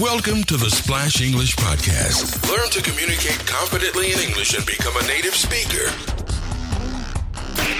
[0.00, 2.50] Welcome to the Splash English Podcast.
[2.50, 5.88] Learn to communicate confidently in English and become a native speaker.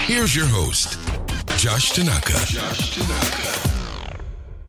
[0.05, 0.97] Here's your host,
[1.57, 2.35] Josh Tanaka.
[2.47, 4.19] Josh Tanaka.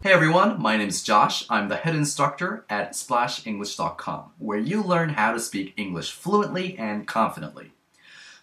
[0.01, 1.45] Hey everyone, my name is Josh.
[1.47, 7.05] I'm the head instructor at splashenglish.com, where you learn how to speak English fluently and
[7.05, 7.73] confidently.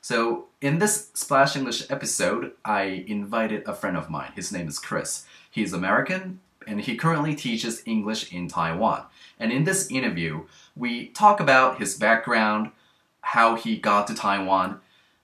[0.00, 4.30] So, in this Splash English episode, I invited a friend of mine.
[4.36, 5.24] His name is Chris.
[5.50, 9.04] He's American and he currently teaches English in Taiwan.
[9.38, 10.42] And in this interview,
[10.76, 12.70] we talk about his background,
[13.20, 14.80] how he got to Taiwan,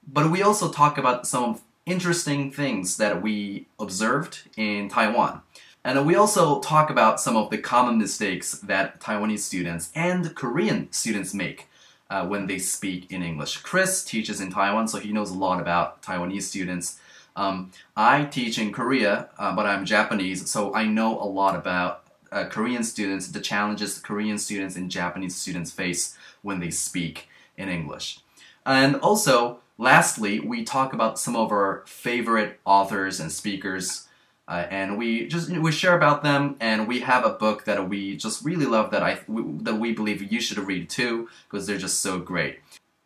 [0.07, 5.43] but we also talk about some interesting things that we observed in Taiwan.
[5.85, 10.93] And we also talk about some of the common mistakes that Taiwanese students and Korean
[10.93, 11.69] students make
[12.11, 13.59] uh, when they speak in English.
[13.59, 16.99] Chris teaches in Taiwan, so he knows a lot about Taiwanese students.
[17.39, 22.03] Um, I teach in Korea, uh, but I'm Japanese, so I know a lot about
[22.33, 27.69] uh, Korean students, the challenges Korean students and Japanese students face when they speak in
[27.69, 28.19] English.
[28.67, 34.09] And also, lastly, we talk about some of our favorite authors and speakers.
[34.49, 38.17] Uh, and we just we share about them, and we have a book that we
[38.17, 42.01] just really love that I that we believe you should read too because they're just
[42.01, 42.61] so great.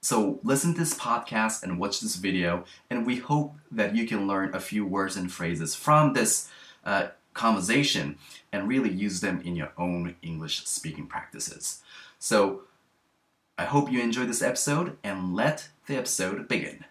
[0.05, 4.27] So listen to this podcast and watch this video, and we hope that you can
[4.27, 6.51] learn a few words and phrases from this
[6.85, 8.19] uh, conversation
[8.51, 11.83] and really use them in your own English speaking practices.
[12.19, 12.63] So
[13.57, 16.85] I hope you enjoy this episode, and let the episode begin.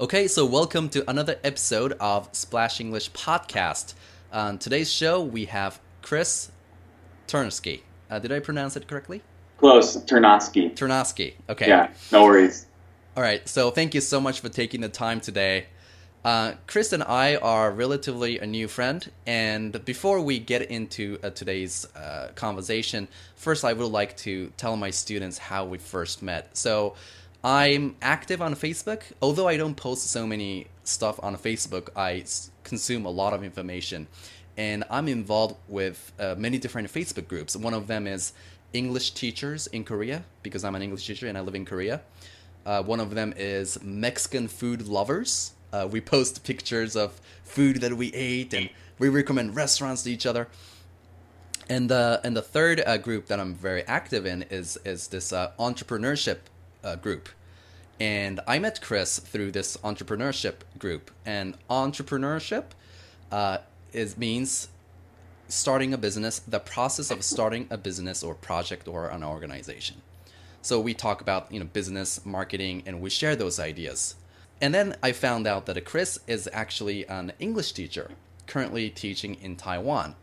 [0.00, 3.94] Okay, so welcome to another episode of Splash English Podcast.
[4.32, 6.50] On today's show, we have Chris
[7.28, 7.82] Turnsky.
[8.10, 9.22] Uh, did I pronounce it correctly?
[9.62, 10.74] Close, Ternosky.
[10.74, 11.34] Ternosky.
[11.48, 11.68] Okay.
[11.68, 12.66] Yeah, no worries.
[13.16, 13.48] All right.
[13.48, 15.66] So thank you so much for taking the time today.
[16.24, 21.30] Uh, Chris and I are relatively a new friend, and before we get into uh,
[21.30, 26.56] today's uh, conversation, first I would like to tell my students how we first met.
[26.56, 26.96] So,
[27.44, 29.02] I'm active on Facebook.
[29.20, 32.24] Although I don't post so many stuff on Facebook, I
[32.64, 34.08] consume a lot of information,
[34.56, 37.54] and I'm involved with uh, many different Facebook groups.
[37.54, 38.32] One of them is
[38.72, 42.00] English teachers in Korea because I'm an English teacher and I live in Korea.
[42.64, 45.52] Uh, one of them is Mexican food lovers.
[45.72, 50.26] Uh, we post pictures of food that we ate and we recommend restaurants to each
[50.26, 50.48] other.
[51.68, 55.32] And the and the third uh, group that I'm very active in is is this
[55.32, 56.38] uh, entrepreneurship
[56.84, 57.28] uh, group.
[58.00, 61.10] And I met Chris through this entrepreneurship group.
[61.24, 62.64] And entrepreneurship
[63.30, 63.58] uh,
[63.92, 64.68] is means
[65.52, 69.96] starting a business, the process of starting a business or project or an organization.
[70.62, 74.14] So we talk about you know business, marketing, and we share those ideas.
[74.62, 78.12] And then I found out that Chris is actually an English teacher,
[78.46, 80.14] currently teaching in Taiwan.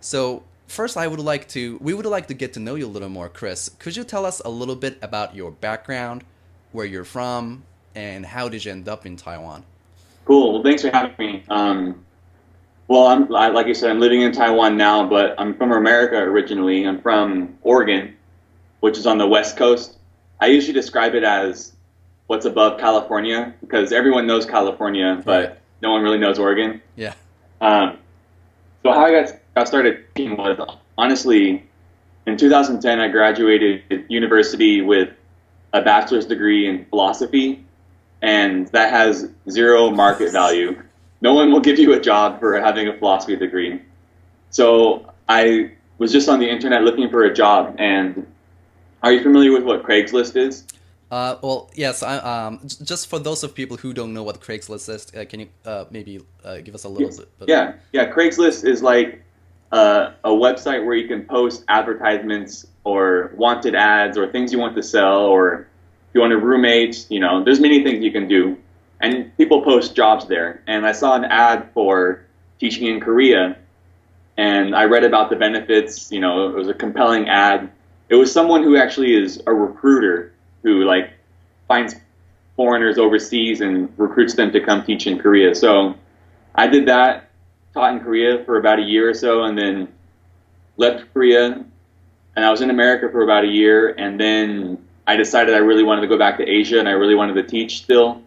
[0.00, 2.94] So first, I would like to we would like to get to know you a
[2.94, 3.68] little more, Chris.
[3.78, 6.24] Could you tell us a little bit about your background,
[6.70, 9.64] where you're from, and how did you end up in Taiwan?
[10.24, 10.54] Cool.
[10.54, 11.44] Well, thanks for having me.
[11.50, 12.04] Um,
[12.92, 16.86] well, I'm like you said, I'm living in Taiwan now, but I'm from America originally.
[16.86, 18.14] I'm from Oregon,
[18.80, 19.96] which is on the west coast.
[20.42, 21.72] I usually describe it as
[22.26, 25.58] what's above California because everyone knows California, but right.
[25.80, 26.82] no one really knows Oregon.
[26.96, 27.14] Yeah.
[27.62, 27.96] Um,
[28.82, 31.64] so how I got got started was honestly
[32.26, 35.08] in 2010 I graduated university with
[35.72, 37.64] a bachelor's degree in philosophy,
[38.20, 40.82] and that has zero market value
[41.22, 43.80] no one will give you a job for having a philosophy degree.
[44.50, 47.76] So I was just on the internet looking for a job.
[47.78, 48.26] And
[49.02, 50.64] are you familiar with what Craigslist is?
[51.10, 52.02] Uh, well, yes.
[52.02, 55.40] I, um, just for those of people who don't know what Craigslist is, uh, can
[55.40, 57.18] you uh, maybe uh, give us a little yes.
[57.18, 57.48] bit?
[57.48, 58.10] Yeah, yeah.
[58.10, 59.22] Craigslist is like
[59.70, 64.74] uh, a website where you can post advertisements or wanted ads or things you want
[64.74, 65.68] to sell, or
[66.08, 67.06] if you want a roommate.
[67.10, 68.56] You know, there's many things you can do
[69.02, 70.62] and people post jobs there.
[70.66, 72.24] And I saw an ad for
[72.58, 73.56] teaching in Korea,
[74.38, 76.10] and I read about the benefits.
[76.10, 77.70] You know, it was a compelling ad.
[78.08, 80.32] It was someone who actually is a recruiter
[80.62, 81.10] who like
[81.66, 81.96] finds
[82.56, 85.54] foreigners overseas and recruits them to come teach in Korea.
[85.54, 85.94] So
[86.54, 87.30] I did that,
[87.74, 89.88] taught in Korea for about a year or so, and then
[90.76, 91.64] left Korea.
[92.36, 95.82] And I was in America for about a year, and then I decided I really
[95.82, 98.22] wanted to go back to Asia, and I really wanted to teach still.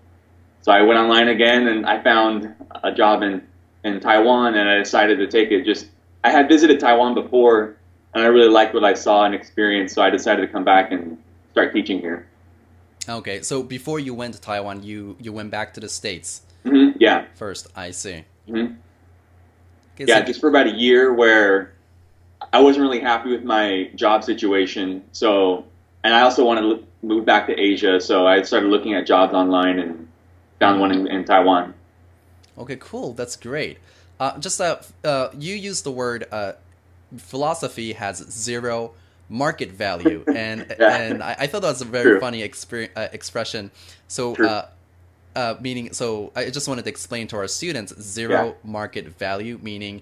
[0.65, 3.45] So I went online again and I found a job in,
[3.83, 5.63] in Taiwan and I decided to take it.
[5.63, 5.85] Just
[6.23, 7.77] I had visited Taiwan before
[8.15, 10.91] and I really liked what I saw and experienced, so I decided to come back
[10.91, 11.19] and
[11.51, 12.25] start teaching here.
[13.07, 16.41] Okay, so before you went to Taiwan, you you went back to the states.
[16.65, 16.97] Mm-hmm.
[16.99, 17.25] Yeah.
[17.35, 18.23] First, I see.
[18.49, 18.73] Mm-hmm.
[19.99, 21.73] yeah, just for about a year, where
[22.51, 25.03] I wasn't really happy with my job situation.
[25.11, 25.65] So,
[26.03, 28.01] and I also wanted to move back to Asia.
[28.01, 30.04] So I started looking at jobs online and
[30.59, 31.73] found one in, in Taiwan.
[32.57, 33.13] Okay, cool.
[33.13, 33.79] That's great.
[34.19, 36.53] Uh, just uh, uh, you use the word uh,
[37.17, 38.93] philosophy has zero
[39.29, 40.89] market value, and Yeah.
[40.89, 42.19] and I, I thought that was a very True.
[42.19, 43.71] funny uh, expression.
[44.07, 44.67] So, uh,
[45.35, 48.53] uh, meaning, so I just wanted to explain to our students zero Yeah.
[48.63, 50.01] market value, meaning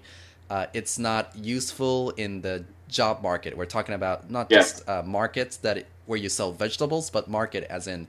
[0.50, 3.56] uh, it's not useful in the job market.
[3.56, 4.58] We're talking about not Yeah.
[4.58, 8.06] just uh, markets that it, where you sell vegetables, but market as in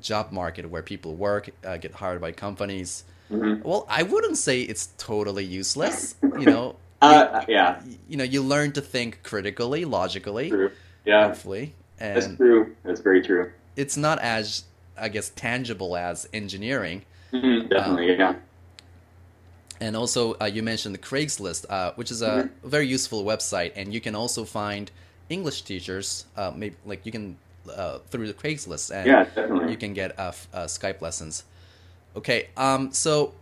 [0.00, 3.04] job market where people work, uh, get hired by companies.
[3.30, 3.64] Mhm.
[3.64, 6.16] Well, I wouldn't say it's totally useless.
[6.34, 10.70] You know, Uh, yeah, you, you know, you learn to think critically, logically, true.
[11.04, 11.74] Yeah, hopefully,
[12.12, 12.76] that's and true.
[12.84, 13.50] That's very true.
[13.76, 14.64] it's not as,
[14.96, 17.04] I guess, tangible as engineering.
[17.32, 18.34] Mhm, Definitely, yeah.
[19.80, 22.68] And also, uh, you mentioned the Craigslist, uh, which is a Mm-hmm.
[22.68, 24.90] very useful website, and you can also find
[25.28, 26.26] English teachers.
[26.36, 27.36] Uh, maybe like you can
[27.70, 29.70] uh, through the Craigslist, and Yeah, definitely.
[29.72, 31.44] you can get uh, f- uh, Skype lessons.
[32.16, 33.34] Okay, um, so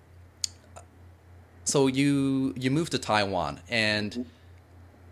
[1.65, 4.27] so you you moved to Taiwan, and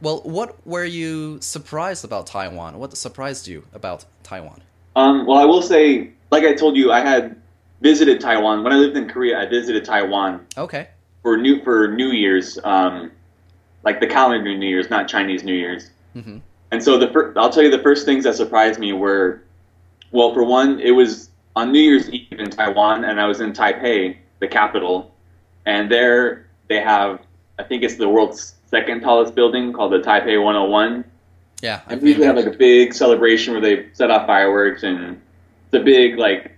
[0.01, 2.79] well, what were you surprised about Taiwan?
[2.79, 4.63] What surprised you about Taiwan?
[4.97, 7.37] Um, well, I will say, like I told you, I had
[7.81, 9.39] visited Taiwan when I lived in Korea.
[9.41, 10.89] I visited Taiwan Okay,
[11.23, 13.13] for new for New Year's, um,
[13.85, 15.91] like the calendar New Year's, not Chinese New Year's.
[16.15, 16.39] hmm
[16.71, 19.43] And so the fir- I'll tell you the first things that surprised me were,
[20.13, 23.53] well, for one, it was on New Year's Eve in Taiwan, and I was in
[23.53, 25.15] Taipei, the capital,
[25.67, 27.21] and there they have,
[27.59, 31.05] I think it's the world's second tallest building called the Taipei 101.
[31.63, 35.21] yeah, And usually have like a big celebration where they set off fireworks and
[35.67, 36.53] it's a big like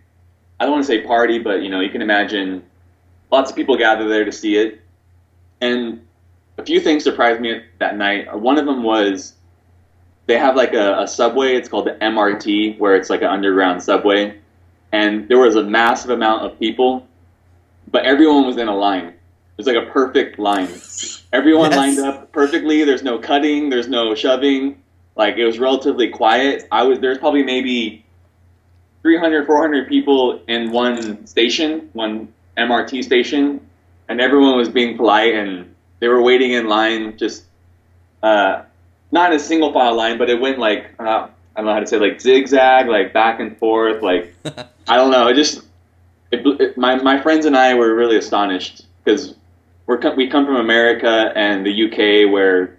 [0.59, 2.63] I don't want to say party, but you know you can imagine
[3.31, 4.81] lots of people gather there to see it.
[5.61, 6.07] And
[6.59, 8.37] a few things surprised me that night.
[8.37, 9.35] One of them was
[10.31, 11.57] they have like a, a subway.
[11.57, 14.39] It's called the MRT, where it's like an underground subway.
[14.93, 17.05] And there was a massive amount of people,
[17.91, 19.07] but everyone was in a line.
[19.07, 19.15] It
[19.57, 20.69] was like a perfect line.
[21.33, 21.77] Everyone Yes.
[21.77, 22.85] lined up perfectly.
[22.85, 23.71] There's no cutting.
[23.71, 24.81] There's no shoving.
[25.17, 26.69] Like it was relatively quiet.
[26.71, 28.05] I was there's probably maybe
[29.03, 33.61] 300, 400 people in one station, one MRT station,
[34.09, 37.47] and everyone was being polite and they were waiting in line, just
[38.23, 38.63] uh,
[39.13, 41.81] not in a single file line, but it went like uh, I don't know how
[41.81, 44.35] to say like zigzag, like back and forth, like
[44.89, 45.29] I don't know.
[45.29, 45.63] It just
[46.31, 49.35] it, it, my my friends and I were really astonished because
[49.87, 52.79] we're we come from America and the UK where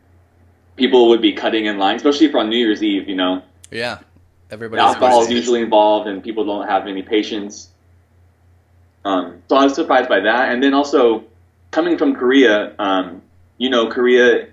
[0.77, 3.09] people would be cutting in line, especially for on New Year's Eve.
[3.09, 3.99] You know, yeah,
[4.49, 4.81] Everybody.
[4.81, 7.69] alcohol is usually involved and people don't have any patience.
[9.03, 11.23] Um, so I was surprised by that, and then also
[11.71, 13.21] coming from Korea, um,
[13.57, 14.47] you know, Korea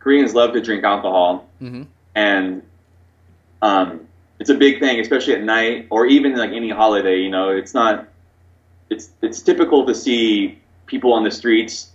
[0.00, 1.82] Koreans love to drink alcohol, hmm
[2.16, 2.62] and
[3.62, 4.00] um,
[4.40, 7.18] it's a big thing, especially at night or even like any holiday.
[7.20, 8.08] You know, it's not.
[8.88, 11.90] It's it's typical to see people on the streets,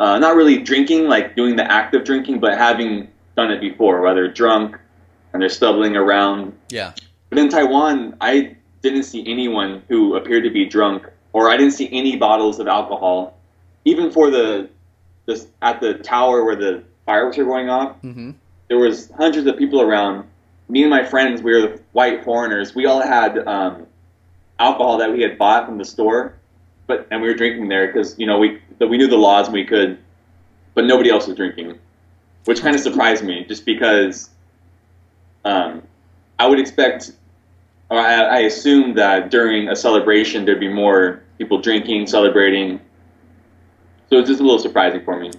[0.00, 4.00] uh, not really drinking, like doing the act of drinking, but having done it before,
[4.00, 4.78] whether drunk
[5.32, 6.56] and they're stumbling around.
[6.70, 6.92] Yeah,
[7.28, 11.72] But in Taiwan, I didn't see anyone who appeared to be drunk, or I didn't
[11.72, 13.36] see any bottles of alcohol,
[13.84, 14.70] even for the,
[15.26, 18.30] the at the tower where the fireworks were going off hmm
[18.68, 20.28] there was hundreds of people around.
[20.68, 22.74] Me and my friends, we were the white foreigners.
[22.74, 23.86] We all had um,
[24.58, 26.34] alcohol that we had bought from the store,
[26.86, 29.54] but and we were drinking there because you know we we knew the laws and
[29.54, 29.98] we could,
[30.74, 31.78] but nobody else was drinking,
[32.46, 34.30] which kind of surprised me, just because
[35.44, 35.82] um,
[36.38, 37.12] I would expect,
[37.90, 42.80] or I, I assumed that during a celebration there'd be more people drinking, celebrating.
[44.08, 45.30] So it's just a little surprising for me.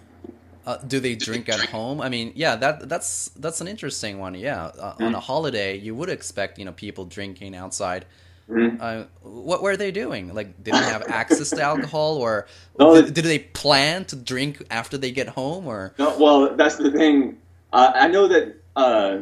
[0.66, 2.02] Uh, do they drink at home?
[2.02, 4.34] I mean, yeah, that that's that's an interesting one.
[4.34, 8.06] Yeah, uh, on a holiday, you would expect you know people drinking outside.
[8.50, 8.78] Mhm.
[8.80, 10.34] Uh, what were they doing?
[10.34, 12.48] Like, did they have access to alcohol, or
[12.80, 16.78] No, did, did they plan to drink after they get home, or No, well, that's
[16.78, 17.38] the thing.
[17.74, 19.18] Uh, I know that uh,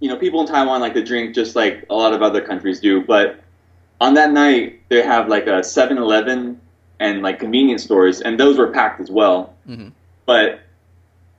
[0.00, 2.80] you know people in Taiwan like to drink just like a lot of other countries
[2.80, 3.40] do, but
[4.00, 6.60] on that night they have like a 7-Eleven
[7.00, 9.54] and like convenience stores, and those were packed as well.
[9.68, 9.92] Mhm.
[10.26, 10.60] But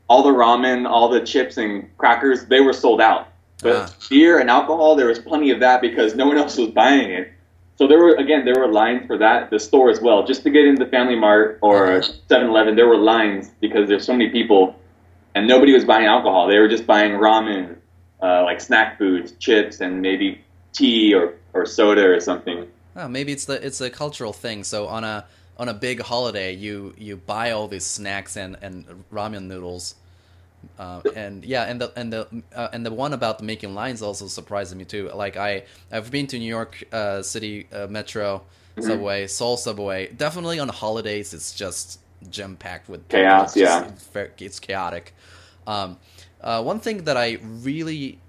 [0.09, 3.27] all the ramen, all the chips and crackers, they were sold out.
[3.61, 3.93] But Ah.
[4.09, 7.31] beer and alcohol, there was plenty of that because no one else was buying it.
[7.77, 10.25] So there were again there were lines for that the store as well.
[10.25, 14.29] Just to get into Family Mart or 7-Eleven, there were lines because there's so many
[14.29, 14.75] people,
[15.35, 16.47] and nobody was buying alcohol.
[16.47, 17.75] They were just buying ramen,
[18.23, 20.41] uh, like snack foods, chips, and maybe
[20.73, 22.67] tea or, or soda or something.
[22.95, 24.63] oh, maybe it's the it's a cultural thing.
[24.63, 25.25] So on a
[25.57, 29.95] on a big holiday, you you buy all these snacks and and ramen noodles,
[30.79, 34.01] Uh, and yeah, and the and the uh, and the one about the making lines
[34.01, 35.09] also surprised me too.
[35.13, 38.43] Like I I've been to New York uh, City uh, Metro
[38.77, 38.87] Mm-hmm.
[38.91, 40.07] subway, Seoul subway.
[40.13, 41.99] Definitely on holidays, it's just
[42.29, 43.91] jam packed with Chaos, It's yeah.
[44.13, 45.15] very- it's chaotic.
[45.65, 45.97] Um,
[46.41, 48.19] uh, one thing that I really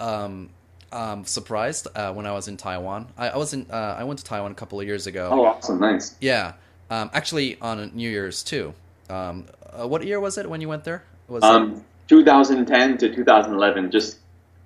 [0.00, 0.50] um,
[0.92, 4.18] um, surprised uh, when I was in Taiwan, I, I was in uh, I went
[4.20, 5.28] to Taiwan a couple of years ago.
[5.32, 6.14] Oh, awesome, nice.
[6.20, 6.54] Yeah,
[6.90, 8.74] um, actually on New Year's too.
[9.10, 9.46] Um,
[9.78, 11.02] uh, what year was it when you went there?
[11.28, 11.50] Was it?
[11.50, 14.18] Um, 2010 to 2011, just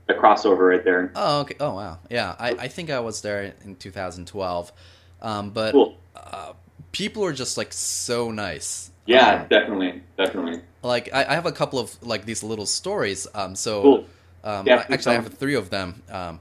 [0.08, 1.12] a crossover right there.
[1.14, 1.56] Oh, okay.
[1.60, 1.98] Oh, wow.
[2.10, 4.72] Yeah, I, I think I was there in 2012.
[5.20, 5.96] Um, but Cool.
[6.16, 6.52] uh,
[6.92, 8.90] people are just like so nice.
[9.06, 10.60] Yeah, Um, definitely, definitely.
[10.82, 13.26] like I, I have a couple of like these little stories.
[13.34, 14.06] Um, so Cool.
[14.44, 16.02] Um, Yeah, actually, I have three of them.
[16.10, 16.40] Um,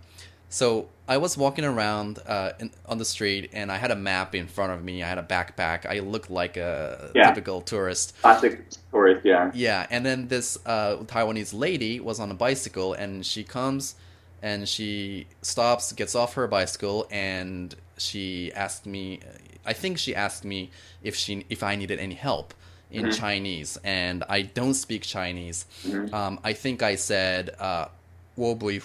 [0.50, 4.36] so I was walking around uh, in, on the street, and I had a map
[4.36, 5.02] in front of me.
[5.04, 5.86] I had a backpack.
[5.86, 7.30] I looked like a Yeah.
[7.30, 8.16] typical tourist.
[8.22, 9.52] Classic tourist, yeah.
[9.54, 13.96] Yeah, and then this uh, Taiwanese lady was on a bicycle, and she comes
[14.44, 19.20] and she stops, gets off her bicycle, and she asked me.
[19.64, 20.72] I think she asked me
[21.04, 22.54] if she if I needed any help
[22.91, 23.13] in Mhm.
[23.19, 25.67] Chinese, and I don't speak Chinese.
[25.85, 26.13] Mhm.
[26.13, 27.89] Um, I think I said, uh,
[28.37, 28.81] 我不会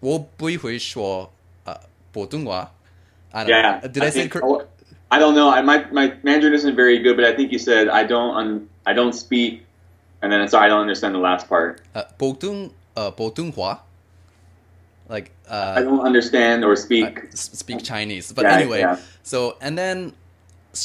[0.00, 1.32] 我不会说
[1.64, 1.74] 呃
[2.12, 2.70] 普通话.
[3.32, 3.80] I don't Yeah.
[3.80, 3.88] know.
[3.88, 4.66] Did I, say it think- cor-
[5.10, 5.48] I don't know.
[5.50, 8.68] I my my Mandarin isn't very good, but I think you said I don't un,
[8.84, 9.62] I don't speak,
[10.22, 11.80] and then sorry, I don't understand the last part.
[11.94, 13.84] uh, 普通呃普通话?
[15.08, 17.28] Like uh, I don't understand or uh, speak.
[17.32, 18.32] s- speak Chinese.
[18.32, 18.96] But Yeah, anyway, yeah.
[19.22, 20.12] so and then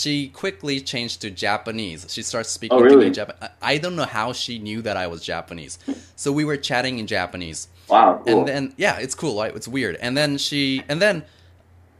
[0.01, 2.07] she quickly changed to Japanese.
[2.09, 3.51] She starts speaking Oh, to me in Japanese.
[3.63, 5.79] I don't know how she knew that I was Japanese.
[6.17, 7.69] So we were chatting in Japanese.
[7.89, 8.41] Wow, cool.
[8.41, 9.55] And then yeah, it's cool, right?
[9.55, 9.97] It's weird.
[9.97, 11.25] And then she and then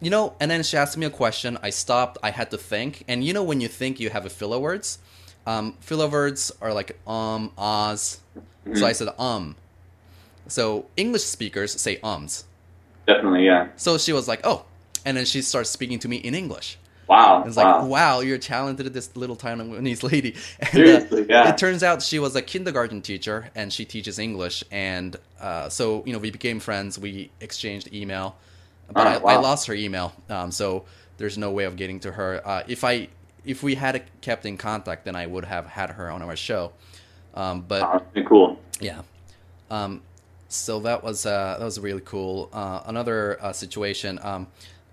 [0.01, 1.57] you know, and then she asked me a question.
[1.63, 2.19] I stopped.
[2.23, 3.05] I had to think.
[3.09, 4.99] And you know when you think you have a filler words?
[5.47, 8.21] Um, filler words are like um, ahs.
[8.75, 9.57] So I said um.
[10.47, 12.45] So English speakers say ums.
[13.07, 13.69] Definitely, yeah.
[13.77, 14.65] So she was like, "Oh,"
[15.05, 16.79] and then she starts speaking to me in English.
[17.09, 17.81] Wow, It's wow.
[17.81, 21.49] like, "Wow, you're talented, at this little Taiwanese lady." And, uh, Seriously, yeah.
[21.51, 24.65] It turns out she was a kindergarten teacher, and she teaches English.
[24.71, 26.99] And uh, so, you know, we became friends.
[26.99, 28.37] We exchanged email,
[28.91, 30.15] but Oh, I, I lost her email.
[30.31, 30.85] Um, so
[31.19, 32.41] there's no way of getting to her.
[32.45, 33.09] Uh, if I
[33.45, 36.73] if we had kept in contact, then I would have had her on our show.
[37.35, 38.59] Um, but Wow, cool.
[38.81, 39.03] yeah.
[39.71, 40.03] Um,
[40.49, 42.49] so that was uh, that was really cool.
[42.53, 44.19] Uh, another uh, situation.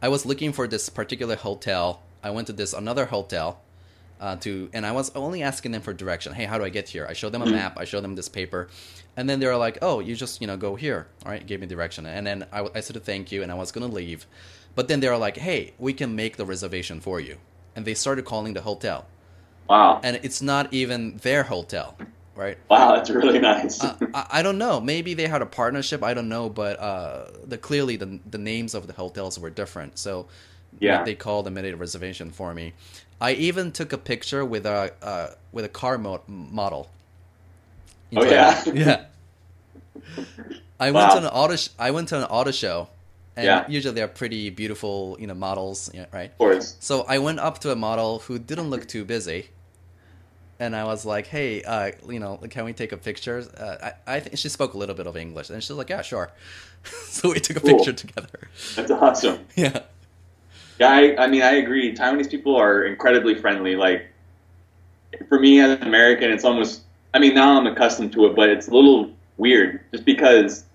[0.02, 2.02] I was looking for this particular hotel.
[2.24, 3.62] I went to this another hotel
[4.20, 6.34] uh, to, and I was only asking them for direction.
[6.34, 7.06] Hey, how do I get here?
[7.08, 7.78] I showed them a map.
[7.78, 8.68] I showed them this paper,
[9.16, 11.60] and then they were like, "Oh, you just you know go here." All right, gave
[11.60, 14.26] me direction, and then I, I said thank you, and I was gonna leave,
[14.76, 17.38] but then they were like, "Hey, we can make the reservation for you,"
[17.76, 19.06] and they started calling the hotel,
[19.70, 21.98] Wow, and it's not even their hotel,
[22.36, 22.58] right?
[22.70, 23.84] wow, that's really nice.
[23.84, 24.80] uh, I, I don't know.
[24.80, 26.04] Maybe they had a partnership.
[26.04, 29.98] I don't know, but uh, the clearly the the names of the hotels were different.
[30.00, 30.28] So
[30.80, 31.04] Yeah.
[31.04, 32.74] they called and made a reservation for me.
[33.20, 36.90] I even took a picture with a uh, with a car mo- model.
[38.16, 38.64] Oh, yeah?
[38.74, 39.06] Yeah.
[40.80, 41.10] I went Wow.
[41.12, 41.56] to an auto.
[41.56, 42.88] Sh- I went to an auto show,
[43.36, 43.66] and Yeah.
[43.70, 46.32] usually they're pretty beautiful, you know, models, right?
[46.32, 46.76] of course.
[46.80, 49.50] So I went up to a model who didn't look too busy,
[50.62, 54.16] and I was like, "Hey, uh, you know, can we take a picture?" Uh, I,
[54.18, 56.32] I think she spoke a little bit of English, and she was like, "Yeah, sure."
[56.84, 57.70] so we took a Cool.
[57.72, 58.50] picture together.
[58.76, 59.48] That's awesome.
[59.56, 59.82] Yeah,
[60.80, 61.96] Yeah, I, I mean, I agree.
[61.96, 63.76] Taiwanese people are incredibly friendly.
[63.76, 64.08] Like,
[65.30, 68.50] for me as an American, it's almost, I mean, now I'm accustomed to it, but
[68.50, 70.66] it's a little weird just because,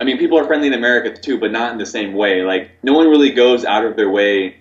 [0.00, 2.42] I mean, people are friendly in America too, but not in the same way.
[2.42, 4.56] Like, no one really goes out of their way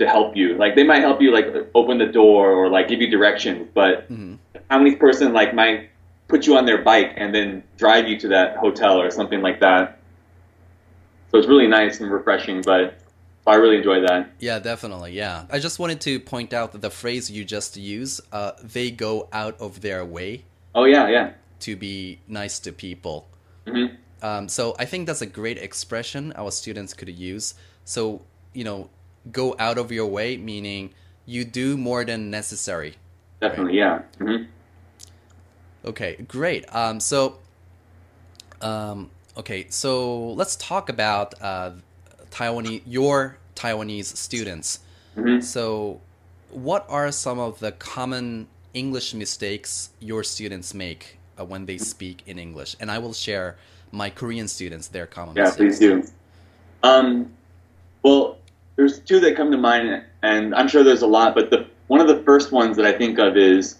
[0.00, 0.56] to help you.
[0.56, 4.04] Like, they might help you, like, open the door or, like, give you directions, but
[4.08, 5.90] hmm a Taiwanese person, like, might
[6.26, 9.60] put you on their bike and then drive you to that hotel or something like
[9.60, 9.98] that.
[11.30, 12.98] So it's really nice and refreshing, but
[13.46, 14.30] I really enjoy that.
[14.38, 15.12] yeah, definitely.
[15.12, 18.90] Yeah, I just wanted to point out that the phrase you just used, uh, "They
[18.90, 21.30] go out of their way Oh yeah, yeah.
[21.60, 23.26] to be nice to people."
[23.66, 23.86] hmm
[24.22, 27.54] Um, so I think that's a great expression our students could use.
[27.84, 28.90] So you know,
[29.32, 30.90] go out of your way, meaning
[31.26, 32.96] you do more than necessary.
[33.40, 34.02] Definitely, yeah.
[34.18, 34.44] hmm
[35.84, 36.72] Okay, great.
[36.74, 37.38] Um, so,
[38.60, 41.72] um, okay, so let's talk about uh,
[42.30, 44.80] Taiwanese, your Taiwanese students.
[45.14, 46.00] hmm So,
[46.50, 52.22] what are some of the common English mistakes your students make uh, when they speak
[52.26, 52.76] in English?
[52.80, 53.56] And I will share
[53.92, 55.56] my Korean students their common Yeah, mistakes.
[55.56, 56.04] please do.
[56.82, 57.32] Um,
[58.02, 58.38] well,
[58.76, 62.00] there's two that come to mind, and I'm sure there's a lot, but the one
[62.00, 63.76] of the first ones that I think of is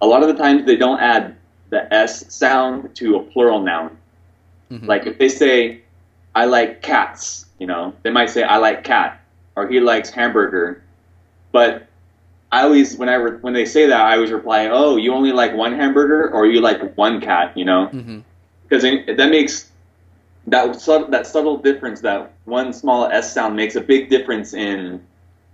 [0.00, 1.36] a lot of the times they don't add
[1.70, 3.96] the S sound to a plural noun.
[4.70, 4.86] Mhm.
[4.86, 5.80] Like if they say,
[6.34, 9.20] "I like cats," you know, they might say, "I like cat,"
[9.54, 10.82] or "He likes hamburger."
[11.52, 11.86] But
[12.52, 15.32] I always, when I re- when they say that, I always reply, "Oh, you only
[15.32, 18.22] like one hamburger, or you like one cat," you know, Mhm.
[18.68, 19.70] because that makes
[20.46, 25.04] that sub- that subtle difference, that one small S sound makes a big difference in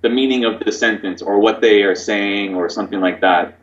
[0.03, 3.59] the meaning of the sentence or what they are saying or something like that.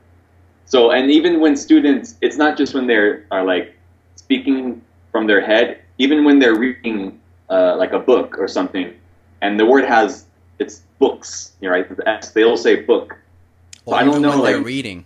[0.65, 3.75] So, and even when students, it's not just when they're are like
[4.15, 4.81] speaking
[5.11, 7.19] from their head, even when they're reading
[7.49, 8.93] uh, like a book or something,
[9.41, 10.25] and the word has
[10.59, 11.95] it's books, you know, right?
[11.95, 13.17] The S, they'll say book.
[13.85, 15.05] So I don't know, when they're like- reading.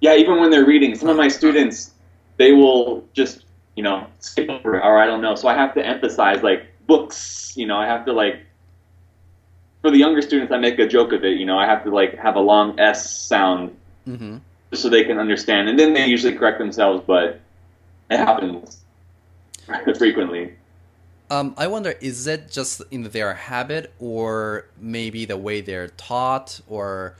[0.00, 1.92] Yeah, even when they're reading, some of my students,
[2.36, 3.44] they will just,
[3.78, 5.36] you know, skip over it, or I don't know.
[5.36, 8.40] So I have to emphasize like books, you know, I have to like,
[9.82, 11.90] for the younger students, I make a joke of it, you know, I have to
[11.90, 14.38] like have a long S sound mm-hmm.
[14.70, 15.68] just so they can understand.
[15.68, 17.40] And then they usually correct themselves, but
[18.10, 18.80] it happens
[19.96, 20.54] frequently.
[21.30, 26.60] Um, I wonder, is it just in their habit, or maybe the way they're taught,
[26.66, 27.14] or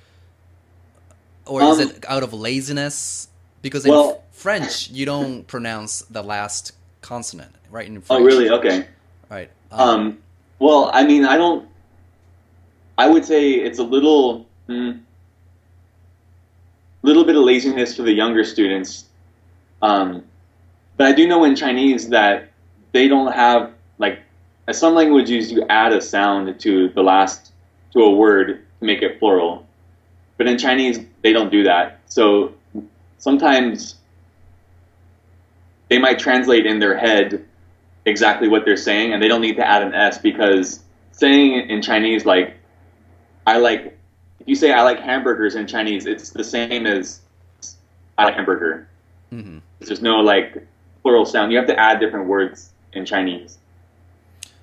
[1.46, 3.28] or is Um, it out of laziness?
[3.62, 7.86] Because in well- F- French, you don't pronounce the last consonant, right?
[7.86, 8.20] In French.
[8.20, 8.48] Oh, really?
[8.50, 8.86] Okay.
[9.30, 9.50] Right.
[9.72, 10.18] Um,
[10.58, 11.68] well, I mean, I don't.
[12.96, 15.00] I would say it's a little, mm,
[17.02, 19.04] little bit of laziness for the younger students.
[19.82, 20.24] Um,
[20.96, 22.50] but I do know in Chinese that
[22.92, 24.20] they don't have like,
[24.66, 27.52] in some languages you add a sound to the last
[27.92, 29.66] to a word to make it plural,
[30.36, 32.00] but in Chinese they don't do that.
[32.06, 32.52] So
[33.18, 33.96] sometimes
[35.88, 37.44] they might translate in their head
[38.04, 40.80] exactly what they're saying, and they don't need to add an S because
[41.12, 42.56] saying in Chinese like
[43.46, 43.98] I like
[44.40, 47.20] if you say I like hamburgers in Chinese, it's the same as
[48.16, 48.88] I like hamburger.
[49.32, 49.58] Mm-hmm.
[49.80, 50.66] There's no like
[51.02, 51.52] plural sound.
[51.52, 53.58] You have to add different words in Chinese.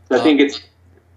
[0.09, 0.61] So I Uh, think it's.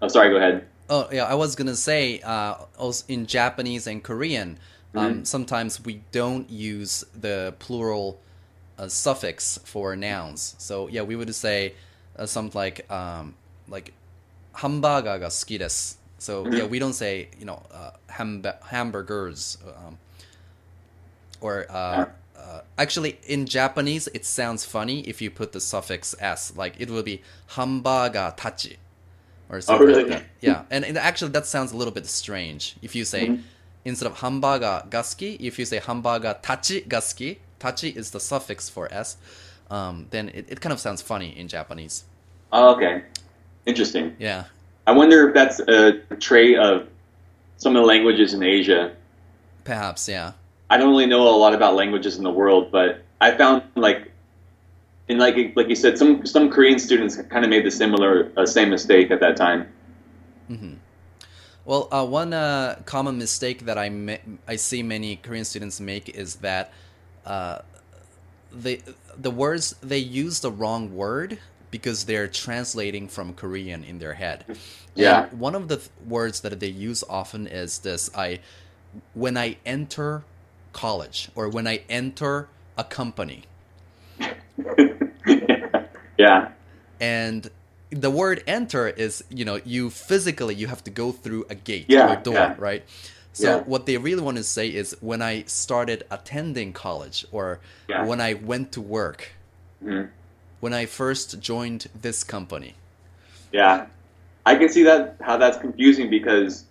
[0.01, 0.29] Oh, sorry.
[0.29, 0.65] Go ahead.
[0.89, 4.57] Oh yeah, I was gonna say uh, also in Japanese and Korean,
[4.95, 5.27] um, Mhm.
[5.27, 8.19] sometimes we don't use the plural
[8.77, 10.55] uh, suffix for nouns.
[10.57, 11.75] So yeah, we would say
[12.17, 13.35] uh, something like um,
[13.67, 13.93] like
[14.55, 15.95] hamburger ga suki desu.
[16.19, 16.53] So Mhm.
[16.53, 17.91] yeah, we don't say you know uh,
[18.69, 19.97] hamburgers um,
[21.41, 21.65] or.
[21.69, 22.05] Uh,
[22.37, 26.53] uh, actually, in Japanese, it sounds funny if you put the suffix s.
[26.55, 28.77] Like it will be hamburger tachi,
[29.49, 30.03] or something really?
[30.03, 30.23] like that.
[30.41, 32.77] Yeah, and, and actually, that sounds a little bit strange.
[32.81, 33.43] If you say Mhm.
[33.85, 38.91] Instead of hamburger gaski, if you say hamburger tachi gaski, tachi is the suffix for
[38.93, 39.17] s.
[39.69, 42.03] Um, then it, it kind of sounds funny in Japanese.
[42.51, 43.03] Oh, okay.
[43.65, 44.15] Interesting.
[44.17, 44.45] Yeah.
[44.87, 46.87] I wonder if that's a trait of
[47.57, 48.95] some of the languages in Asia.
[49.63, 50.31] Perhaps, yeah.
[50.69, 54.11] I don't really know a lot about languages in the world, but I found like,
[55.07, 58.45] and like like you said, some some Korean students kind of made the similar uh,
[58.45, 59.67] same mistake at that time.
[60.47, 60.73] hmm
[61.65, 64.17] Well, uh, one uh, common mistake that I ma-
[64.47, 66.71] I see many Korean students make is that
[67.25, 67.59] uh,
[68.51, 68.81] they
[69.17, 71.39] the words they use the wrong word
[71.71, 74.45] because they're translating from Korean in their head.
[74.95, 75.27] Yeah.
[75.29, 78.39] And one of the th- words that they use often is this: I
[79.13, 80.23] when I enter
[80.73, 83.43] college or when I enter a company.
[86.17, 86.49] yeah.
[86.99, 87.49] and
[87.91, 91.85] the word enter is you know you physically you have to go through a gate
[91.89, 92.55] Yeah, or door yeah.
[92.57, 92.83] right
[93.33, 93.63] so Yeah.
[93.65, 97.59] what they really want to say is when i started attending college or
[98.05, 99.31] when i went to work
[99.83, 100.09] Mhm.
[100.59, 102.75] when i first joined this company
[103.51, 103.87] Yeah,
[104.45, 106.65] I can see that how that's confusing because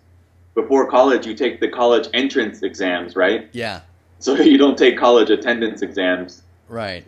[0.55, 3.49] before college you take the college entrance exams, right?
[3.51, 3.81] yeah
[4.19, 6.43] So you don't take college attendance exams.
[6.69, 7.05] right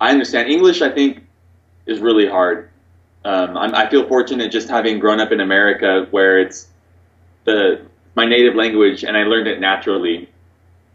[0.00, 0.82] I understand English.
[0.82, 1.22] I think
[1.86, 2.71] is really hard.
[3.24, 6.68] Um, I'm, I feel fortunate just having grown up in America, where it's
[7.44, 10.28] the my native language, and I learned it naturally.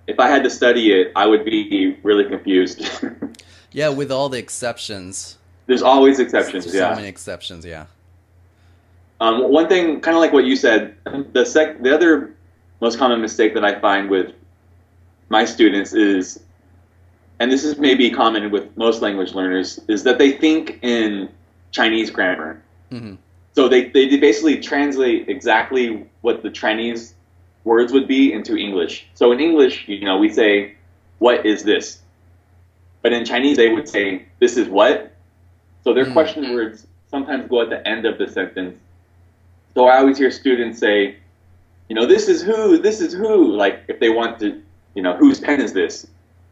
[0.08, 2.90] If I had to study it, I would be really confused.
[3.72, 6.66] yeah with all the exceptions There's always exceptions.
[6.72, 6.90] so yeah.
[6.90, 7.86] So many exceptions yeah
[9.20, 10.96] Um, one thing, kind of like what you said,
[11.34, 12.36] the sec, the other
[12.82, 14.34] most common mistake that I find with
[15.30, 16.40] my students is,
[17.40, 21.30] and this is maybe common with most language learners, is that they think in
[21.71, 22.62] Chinese grammar.
[22.91, 23.15] hmm
[23.56, 27.15] So they, they basically translate exactly what the Chinese
[27.63, 29.08] words would be into English.
[29.15, 30.75] So in English, you know, we say,
[31.19, 31.99] "What is this?"
[33.01, 35.12] But in Chinese, they would say, "This is what."
[35.84, 36.13] So their Mm.
[36.13, 38.77] question words sometimes go at the end of the sentence.
[39.75, 41.15] So I always hear students say,
[41.89, 44.62] "You know, this is who, this is who." Like if they want to,
[44.95, 46.08] you know, whose pen is this,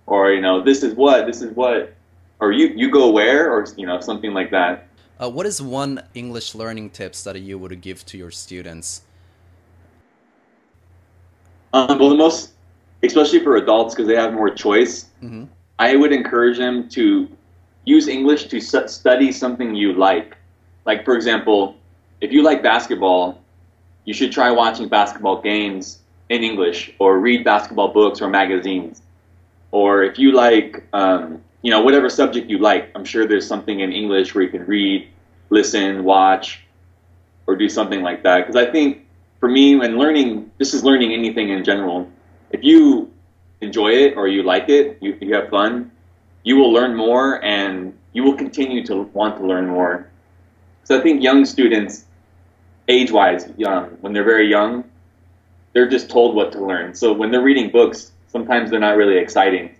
[0.08, 1.94] or you know, this is what, this is what.
[2.40, 4.85] or you you go where or you know something like that.
[5.20, 9.02] Uh, what is one English learning tips that you would give to your students?
[11.74, 12.52] Um, well, the most,
[13.04, 15.46] especially for adults, because they have more choice, hmm
[15.78, 17.28] I would encourage them to
[17.84, 20.38] use English to su- study something you like.
[20.86, 21.76] Like, for example,
[22.22, 23.42] if you like basketball,
[24.06, 26.00] you should try watching basketball games
[26.30, 29.02] in English or read basketball books or magazines.
[29.72, 33.80] Or if you like, um, you know, whatever subject you like, I'm sure there's something
[33.80, 35.10] in English where you can read,
[35.50, 36.64] listen, watch,
[37.48, 38.42] or do something like that.
[38.42, 39.08] Because I think
[39.40, 42.08] for me, when learning, this is learning anything in general.
[42.52, 43.12] If you
[43.62, 45.90] enjoy it or you like it, you, you have fun,
[46.44, 50.08] you will learn more and you will continue to want to learn more.
[50.84, 52.06] So I think young students,
[52.90, 54.84] age-wise, young, when they're very young,
[55.74, 56.94] they're just told what to learn.
[56.94, 59.76] So when they're reading books, sometimes they're not really exciting.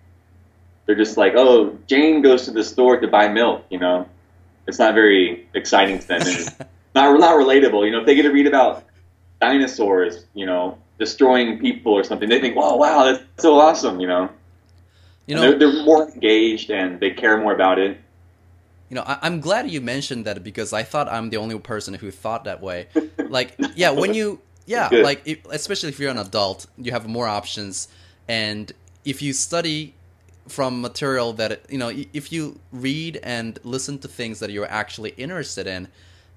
[0.86, 4.08] They're just like, oh, Jane goes to the store to buy milk, you know.
[4.68, 6.22] It's not very exciting to them.
[6.96, 7.86] Not not relatable.
[7.86, 8.86] You know, if they get to read about
[9.42, 14.08] dinosaurs, you know, destroying people or something, they think, "Oh, wow, that's so awesome!" You
[14.08, 14.30] know,
[15.28, 17.98] You know, they're, they're more engaged and they care more about it.
[18.90, 21.96] You know, I, I'm glad you mentioned that because I thought I'm the only person
[21.96, 22.88] who thought that way.
[23.28, 27.28] Like, yeah, when you, yeah, like, if, especially if you're an adult, you have more
[27.28, 27.90] options,
[28.30, 28.72] and
[29.04, 29.95] if you study
[30.48, 35.12] from material that you know, if you read and listen to things that you're actually
[35.12, 35.88] interested in,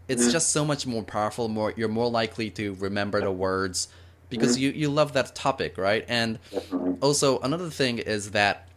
[0.08, 0.30] it's Mm-hmm.
[0.30, 1.48] just so much more powerful.
[1.48, 3.88] More, you're more likely to remember the words
[4.30, 4.58] because Mm-hmm.
[4.58, 6.04] you you love that topic, right?
[6.08, 6.96] And Definitely.
[7.00, 8.68] also another thing is that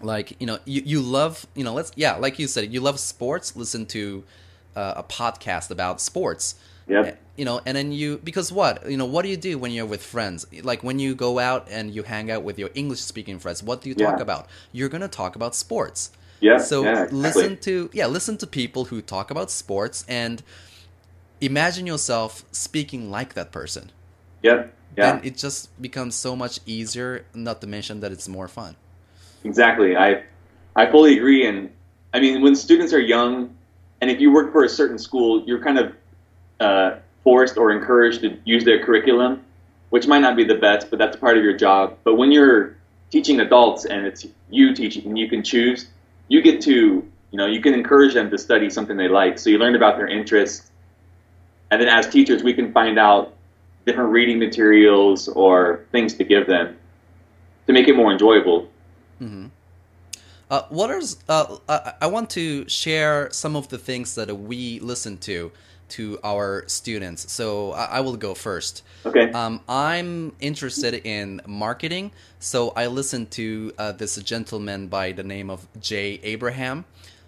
[0.00, 2.98] like you know you, you love you know let's yeah like you said you love
[2.98, 4.24] sports listen to
[4.74, 7.21] uh, a podcast about sports Yep.
[7.36, 9.86] You know and then you because what you know what do you do when you're
[9.86, 13.38] with friends like when you go out and you hang out with your english speaking
[13.38, 14.22] friends what do you talk Yeah.
[14.22, 16.58] about you're gonna talk about sports Yeah.
[16.58, 17.18] so yeah, exactly.
[17.18, 20.42] listen to yeah listen to people who talk about sports and
[21.40, 23.90] imagine yourself speaking like that person
[24.42, 24.74] Yep.
[24.98, 25.14] Yeah.
[25.16, 28.76] and it just becomes so much easier not to mention that it's more fun
[29.44, 29.96] Exactly.
[29.96, 30.22] I
[30.76, 31.44] I fully agree.
[31.44, 31.70] And
[32.14, 33.56] I mean, when students are young,
[34.00, 35.92] and if you work for a certain school, you're kind of
[36.60, 39.44] uh, forced or encouraged to use their curriculum,
[39.90, 41.96] which might not be the best, but that's part of your job.
[42.04, 42.76] But when you're
[43.10, 45.86] teaching adults and it's you teaching and you can choose,
[46.28, 46.72] you get to
[47.30, 49.38] you know you can encourage them to study something they like.
[49.38, 50.70] So you learn about their interests,
[51.70, 53.34] and then as teachers, we can find out
[53.86, 56.76] different reading materials or things to give them
[57.66, 58.68] to make it more enjoyable.
[59.20, 59.46] Mm-hmm.
[60.50, 65.50] Uh, uh, I want to share some of the things that we listen to
[65.92, 67.30] to our students.
[67.32, 68.82] So I, I will go first.
[69.04, 69.30] Okay.
[69.32, 75.50] Um, I'm interested in marketing, so I listen to uh, this gentleman by the name
[75.50, 76.84] of Jay Abraham.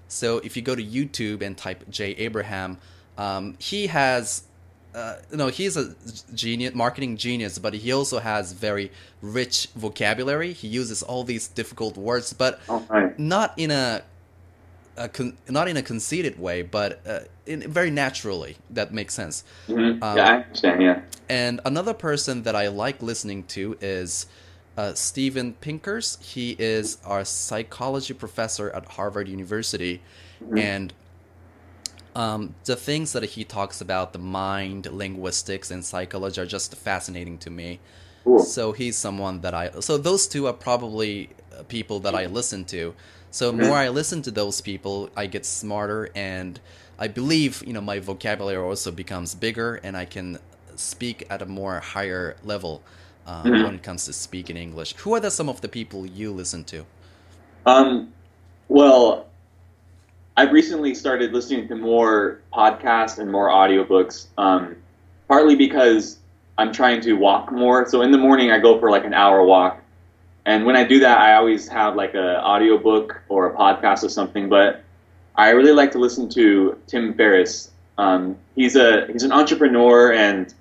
[0.09, 2.79] So if you go to YouTube and type Jay Abraham,
[3.19, 4.45] um, he has,
[4.95, 5.95] uh, no, he's a
[6.35, 10.53] genius, marketing genius, but he also has very rich vocabulary.
[10.53, 12.61] He uses all these difficult words, but
[13.19, 14.03] not in a
[15.09, 18.57] con- not in a conceited way, but uh, in very naturally.
[18.71, 19.45] That makes sense.
[19.67, 20.83] hmm Um, yeah, I understand.
[20.83, 21.01] Yeah.
[21.29, 24.27] And another person that I like listening to is
[24.77, 26.19] uh, Steven Pinkers.
[26.21, 30.01] He is our psychology professor at Harvard University.
[30.57, 30.93] And
[32.15, 37.39] um, the things that he talks about, the mind, linguistics, and psychology, are just fascinating
[37.39, 37.81] to me.
[38.25, 38.39] Cool.
[38.39, 39.71] So he's someone that I.
[39.81, 42.95] So those two are probably uh, people that I listen to.
[43.35, 46.61] So more I listen to those people, I get smarter, and
[47.01, 50.39] I believe you know my vocabulary also becomes bigger, and I can
[50.77, 52.81] speak at a more higher level
[53.27, 53.63] uh, Mhm.
[53.65, 54.95] when it comes to speaking English.
[54.99, 56.87] Who are the, some of the people you listen to?
[57.67, 58.15] Um,
[58.69, 59.27] well,
[60.37, 64.77] I've recently started listening to more podcasts and more audiobooks, um,
[65.27, 66.19] partly because
[66.57, 67.85] I'm trying to walk more.
[67.89, 69.81] So in the morning, I go for like an hour walk.
[70.47, 74.09] And when I do that, I always have like a audiobook or a podcast or
[74.09, 74.49] something.
[74.49, 74.83] But
[75.37, 77.71] I really like to listen to Tim Ferriss.
[77.97, 80.53] Um, he's a he's an entrepreneur and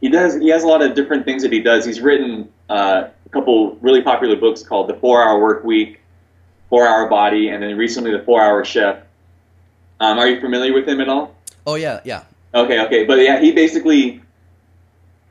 [0.00, 1.84] he does he has a lot of different things that he does.
[1.84, 6.00] He's written uh, a couple really popular books called The Four Hour Work Week,
[6.68, 8.98] Four Hour Body, and then recently The Four Hour Chef.
[10.00, 11.34] Um, are you familiar with him at all?
[11.66, 12.24] Oh yeah, yeah.
[12.54, 14.22] Okay, okay, but yeah, he basically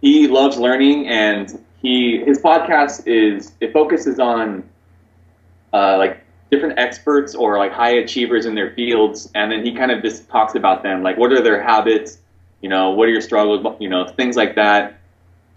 [0.02, 4.68] he loves learning, and he his podcast is it focuses on
[5.74, 9.92] uh, like different experts or like high achievers in their fields, and then he kind
[9.92, 12.20] of just talks about them, like what are their habits,
[12.62, 15.00] you know, what are your struggles, you know, things like that.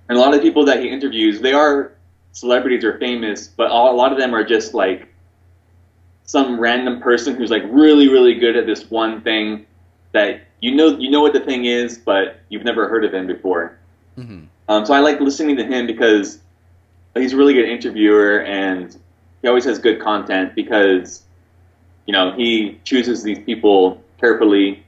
[0.09, 1.93] And a lot of people that he interviews, they are
[2.33, 5.09] celebrities or famous, but all, a lot of them are just like
[6.25, 9.67] some random person who's like really really good at this one thing
[10.13, 13.27] that you know you know what the thing is, but you've never heard of him
[13.27, 13.79] before.
[14.15, 16.41] hmm Um, so I like listening to him because
[17.15, 18.97] he's a really good interviewer and
[19.43, 21.25] he always has good content because
[22.07, 24.85] you know he chooses these people carefully.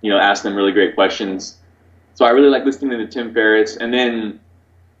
[0.00, 1.58] You know, asks them really great questions.
[2.14, 4.40] So I really like listening to Tim Ferriss, and then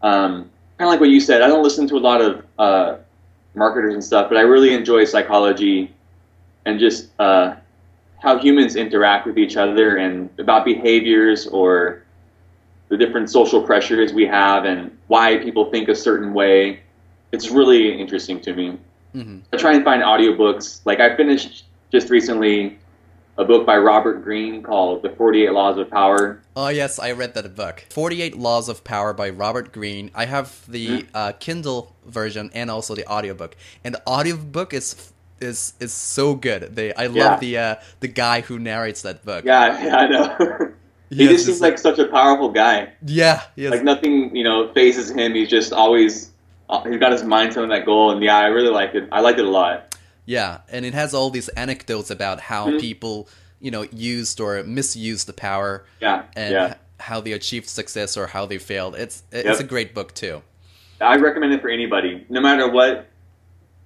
[0.02, 2.96] um, kind of like what you said, I don't listen to a lot of uh,
[3.54, 5.92] marketers and stuff, but I really enjoy psychology
[6.64, 7.56] and just uh,
[8.20, 12.04] how humans interact with each other and about behaviors or
[12.88, 16.82] the different social pressures we have and why people think a certain way.
[17.32, 18.78] It's really interesting to me.
[19.14, 20.82] hmm I try and find audiobooks.
[20.84, 22.78] Like I finished just recently
[23.38, 26.44] a book by Robert Greene called The 48 Laws of Power.
[26.56, 27.84] Oh yes, I read that book.
[27.88, 30.10] Forty Eight Laws of Power by Robert Greene.
[30.14, 33.56] I have the uh, Kindle version and also the audiobook.
[33.84, 36.74] And the audiobook is is is so good.
[36.74, 37.24] They I Yeah.
[37.24, 39.44] love the uh, the guy who narrates that book.
[39.44, 40.67] Yeah, yeah, I know.
[41.10, 42.92] He He just seems like such a powerful guy.
[43.04, 43.42] Yeah.
[43.56, 45.34] Like nothing, you know, fazes him.
[45.34, 46.30] He's just always
[46.70, 48.10] uh, he's got his mind set on that goal.
[48.10, 49.08] And yeah, I really liked it.
[49.10, 49.96] I liked it a lot.
[50.26, 52.78] Yeah, and it has all these anecdotes about how Mhm.
[52.80, 53.28] people,
[53.60, 56.74] you know, used or misused the power Yeah, and yeah.
[57.00, 58.94] how they achieved success or how they failed.
[58.96, 59.60] It's it's Yep.
[59.60, 60.42] a great book too.
[61.00, 63.06] I recommend it for anybody, no matter what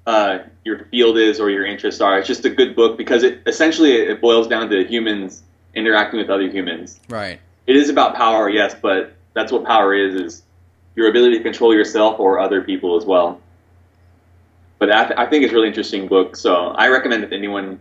[0.04, 2.18] uh, your field is or your interests are.
[2.18, 5.42] It's just a good book because it essentially it boils down to humans
[5.74, 7.00] interacting with other humans.
[7.08, 7.40] Right.
[7.66, 10.42] It is about power, yes, but that's what power is: is
[10.94, 13.40] your ability to control yourself or other people as well.
[14.78, 17.36] But I, th- I think it's a really interesting book, so I recommend it to
[17.36, 17.78] anyone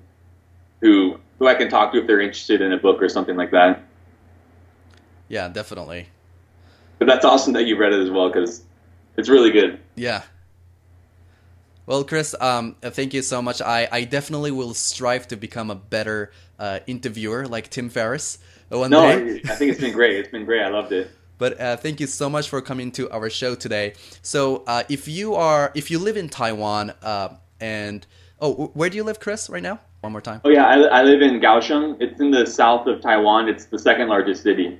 [0.82, 3.50] who who I can talk to if they're interested in a book or something like
[3.52, 3.84] that.
[5.28, 6.08] Yeah, definitely.
[7.00, 8.62] But that's awesome that you read it as well because
[9.18, 9.80] it's really good.
[9.96, 10.22] Yeah.
[11.86, 13.62] Well, Chris, um, uh, thank you so much.
[13.62, 18.38] I, I definitely will strive to become a better uh, interviewer like Tim Ferriss
[18.72, 19.41] uh, one No, day.
[19.46, 20.17] I, I think it's been great.
[20.17, 20.62] It's been great.
[20.62, 21.10] I loved it.
[21.38, 23.96] But uh, thank you so much for coming to our show today.
[24.22, 28.06] So, uh, if you are, if you live in Taiwan, uh, and
[28.39, 29.80] oh, where do you live, Chris, right now?
[30.02, 30.41] One more time.
[30.46, 32.00] Oh yeah, I, I live in Kaohsiung.
[32.00, 33.50] It's in the south of Taiwan.
[33.50, 34.80] It's the second largest city.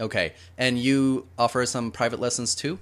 [0.00, 2.80] Okay, and you offer some private lessons too.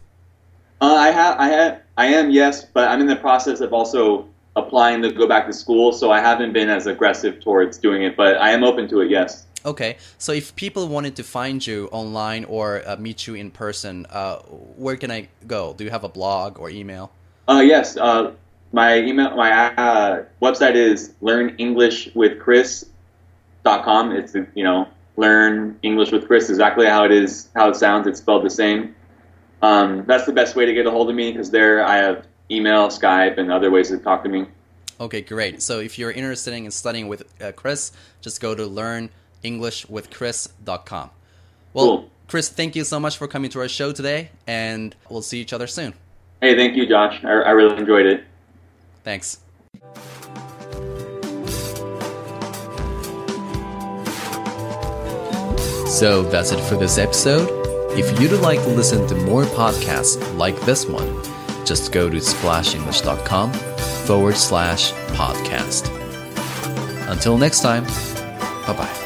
[0.81, 4.27] Uh, I have, I have, I am yes, but I'm in the process of also
[4.57, 5.93] applying to go back to school.
[5.93, 9.11] So I haven't been as aggressive towards doing it, but I am open to it.
[9.11, 9.47] Yes.
[9.64, 14.07] Okay, so if people wanted to find you online or uh, meet you in person,
[14.09, 14.37] uh,
[14.77, 15.75] where can I go?
[15.75, 17.12] Do you have a blog or email?
[17.47, 17.99] Uh, yes.
[17.99, 18.33] Uh,
[18.73, 24.12] my email, my uh, website is learnenglishwithchris.com.
[24.12, 24.88] It's you know
[25.19, 28.07] learn English with Chris exactly how it is, how it sounds.
[28.07, 28.95] It's spelled the same.
[29.62, 32.27] Um, that's the best way to get a hold of me because there I have
[32.51, 34.46] email, Skype, and other ways to talk to me.
[35.01, 35.62] Okay, great.
[35.62, 41.11] So if you're interested in studying with uh, Chris, just go to learnenglishwithchris.com.
[41.73, 42.11] Well, Cool.
[42.29, 45.53] Chris, thank you so much for coming to our show today, and we'll see each
[45.53, 45.94] other soon.
[46.40, 47.20] Hey, thank you, Josh.
[47.25, 48.23] I, I really enjoyed it.
[49.03, 49.38] Thanks.
[55.87, 57.60] So that's it for this episode.
[57.92, 61.22] If you'd like to listen to more podcasts like this one,
[61.66, 63.53] just go to splashenglish.com
[64.07, 65.88] forward slash podcast.
[67.11, 67.85] Until next time,
[68.66, 69.00] bye bye.